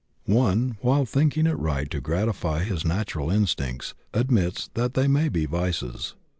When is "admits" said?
4.15-4.67